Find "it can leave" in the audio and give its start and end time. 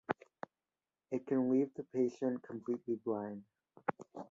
1.11-1.75